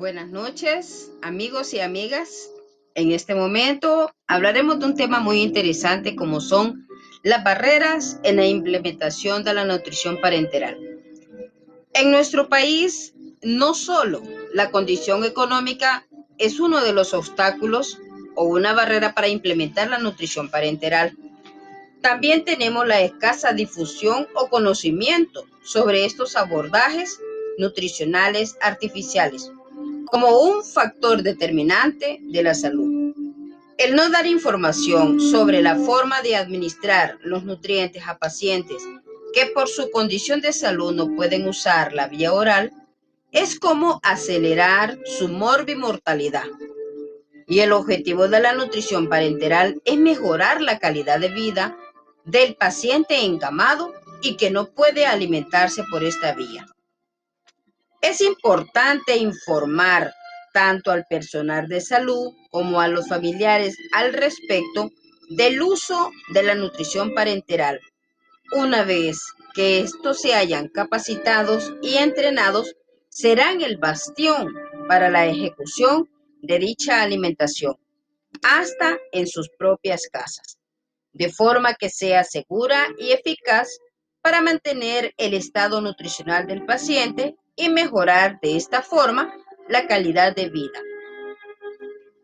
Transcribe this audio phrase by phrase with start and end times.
[0.00, 2.48] Buenas noches, amigos y amigas.
[2.94, 6.88] En este momento hablaremos de un tema muy interesante como son
[7.22, 10.78] las barreras en la implementación de la nutrición parenteral.
[11.92, 14.22] En nuestro país, no solo
[14.54, 16.06] la condición económica
[16.38, 17.98] es uno de los obstáculos
[18.36, 21.14] o una barrera para implementar la nutrición parenteral.
[22.00, 27.20] También tenemos la escasa difusión o conocimiento sobre estos abordajes
[27.58, 29.52] nutricionales artificiales
[30.10, 33.14] como un factor determinante de la salud.
[33.78, 38.82] El no dar información sobre la forma de administrar los nutrientes a pacientes
[39.32, 42.72] que por su condición de salud no pueden usar la vía oral
[43.32, 46.46] es como acelerar su morbimortalidad.
[47.46, 51.76] Y el objetivo de la nutrición parenteral es mejorar la calidad de vida
[52.24, 53.92] del paciente encamado
[54.22, 56.66] y que no puede alimentarse por esta vía.
[58.00, 60.14] Es importante informar
[60.52, 64.90] tanto al personal de salud como a los familiares al respecto
[65.28, 67.78] del uso de la nutrición parenteral.
[68.52, 69.18] Una vez
[69.54, 72.74] que estos se hayan capacitados y entrenados,
[73.08, 74.54] serán el bastión
[74.88, 76.08] para la ejecución
[76.42, 77.76] de dicha alimentación,
[78.42, 80.58] hasta en sus propias casas,
[81.12, 83.68] de forma que sea segura y eficaz
[84.22, 89.34] para mantener el estado nutricional del paciente y mejorar de esta forma
[89.68, 90.80] la calidad de vida.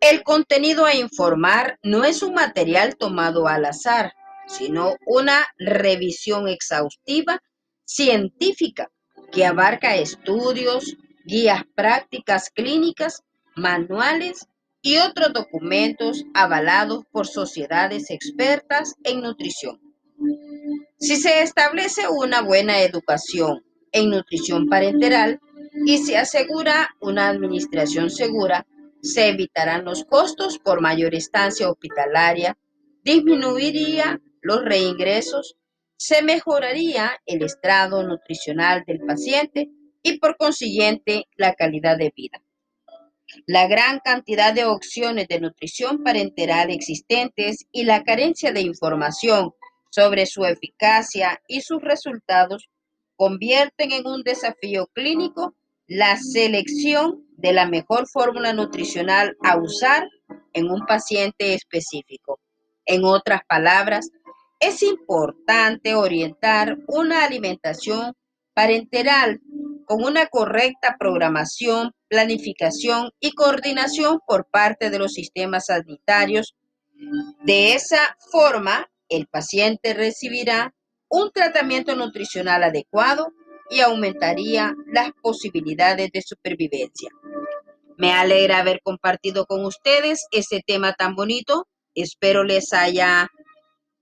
[0.00, 4.14] El contenido a informar no es un material tomado al azar,
[4.46, 7.42] sino una revisión exhaustiva
[7.84, 8.90] científica
[9.30, 13.22] que abarca estudios, guías prácticas clínicas,
[13.56, 14.46] manuales
[14.80, 19.80] y otros documentos avalados por sociedades expertas en nutrición.
[20.98, 23.65] Si se establece una buena educación
[23.96, 25.40] en nutrición parenteral
[25.86, 28.66] y se asegura una administración segura,
[29.00, 32.58] se evitarán los costos por mayor estancia hospitalaria,
[33.02, 35.56] disminuiría los reingresos,
[35.96, 39.70] se mejoraría el estado nutricional del paciente
[40.02, 42.42] y por consiguiente la calidad de vida.
[43.46, 49.52] La gran cantidad de opciones de nutrición parenteral existentes y la carencia de información
[49.90, 52.68] sobre su eficacia y sus resultados
[53.16, 55.54] convierten en un desafío clínico
[55.86, 60.08] la selección de la mejor fórmula nutricional a usar
[60.52, 62.40] en un paciente específico.
[62.84, 64.10] En otras palabras,
[64.60, 68.14] es importante orientar una alimentación
[68.54, 69.40] parenteral
[69.84, 76.56] con una correcta programación, planificación y coordinación por parte de los sistemas sanitarios.
[77.44, 80.74] De esa forma, el paciente recibirá
[81.08, 83.32] un tratamiento nutricional adecuado
[83.70, 87.10] y aumentaría las posibilidades de supervivencia.
[87.96, 91.66] Me alegra haber compartido con ustedes este tema tan bonito.
[91.94, 93.28] Espero les haya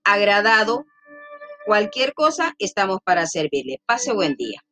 [0.03, 0.85] agradado.
[1.65, 3.81] Cualquier cosa, estamos para servirle.
[3.85, 4.64] Pase buen día.